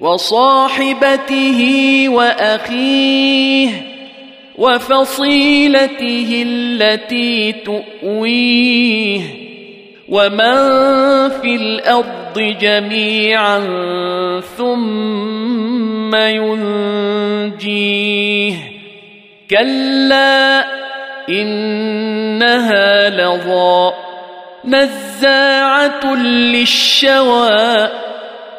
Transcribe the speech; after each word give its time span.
وصاحبته 0.00 1.60
وأخيه 2.08 3.68
وفصيلته 4.58 6.44
التي 6.46 7.52
تؤويه 7.52 9.20
ومن 10.08 10.54
في 11.28 11.56
الأرض 11.56 12.56
جميعا 12.60 13.60
ثم 14.58 16.14
ينجيه 16.16 17.74
كلا 19.50 20.64
إنها 21.28 23.10
لظى 23.10 23.92
نزاعة 24.64 26.14
للشوى 26.14 27.88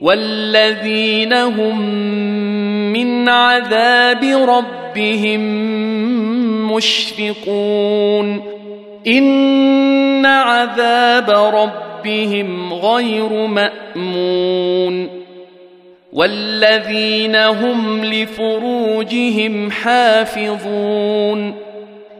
والذين 0.00 1.32
هم 1.32 1.80
من 2.92 3.28
عذاب 3.28 4.24
ربهم 4.24 5.40
مشفقون 6.72 8.42
ان 9.06 10.26
عذاب 10.26 11.30
ربهم 11.30 12.74
غير 12.74 13.46
مامون 13.46 15.24
والذين 16.12 17.36
هم 17.36 18.04
لفروجهم 18.04 19.70
حافظون 19.70 21.54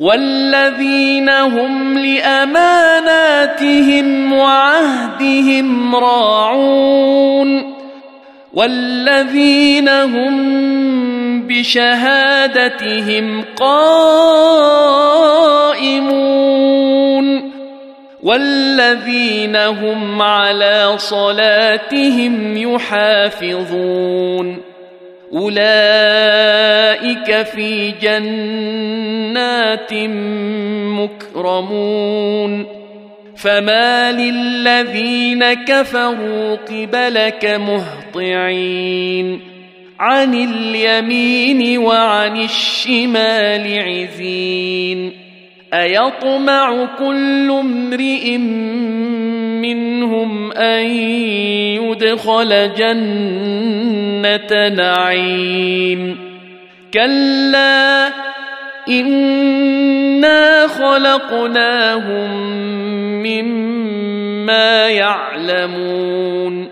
والذين 0.00 1.28
هم 1.28 1.98
لأماناتهم 1.98 2.32
وعهدهم 4.32 5.96
راعون 5.96 7.74
والذين 8.54 9.88
هم 9.88 11.46
بشهادتهم 11.46 13.44
قائمون 13.56 13.90
والذين 18.22 19.56
هم 19.56 20.22
على 20.22 20.94
صلاتهم 20.96 22.56
يحافظون 22.56 24.69
أولئك 25.34 27.26
في 27.42 27.90
جنات 28.02 29.94
مكرمون. 31.00 32.66
فما 33.36 34.12
للذين 34.12 35.52
كفروا 35.52 36.56
قبلك 36.56 37.44
مهطعين. 37.44 39.40
عن 40.00 40.34
اليمين 40.34 41.78
وعن 41.78 42.42
الشمال 42.42 43.82
عزين. 43.82 45.12
أيطمع 45.74 46.88
كل 46.98 47.50
امرئ 47.50 48.36
منهم 49.62 50.52
أن 50.52 50.86
يدخل 51.76 52.74
جنة 52.74 54.68
نعيم. 54.68 56.18
كلا 56.94 58.08
إنا 58.88 60.66
خلقناهم 60.66 62.30
مما 63.22 64.88
يعلمون. 64.88 66.68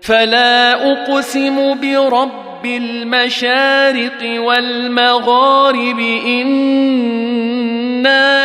فلا 0.00 0.92
أقسم 0.92 1.80
برب 1.80 2.66
المشارق 2.66 4.40
والمغارب 4.40 5.98
إنا 6.26 7.30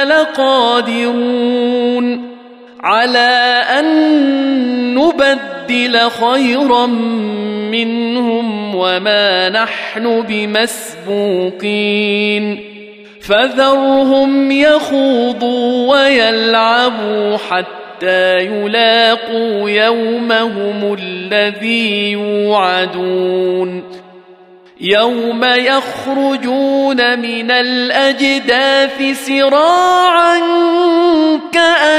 لقادرون. 0.06 2.29
على 2.84 3.64
أن 3.80 3.86
نبدل 4.96 6.10
خيرا 6.10 6.86
منهم 7.72 8.76
وما 8.76 9.50
نحن 9.50 10.22
بمسبوقين. 10.22 11.60
فذرهم 13.22 14.52
يخوضوا 14.52 15.92
ويلعبوا 15.92 17.38
حتى 17.38 18.40
يلاقوا 18.40 19.70
يومهم 19.70 20.98
الذي 21.00 22.12
يوعدون. 22.12 23.84
يوم 24.82 25.44
يخرجون 25.44 27.20
من 27.20 27.52
الأجداث 27.52 29.26
سراعا 29.28 30.40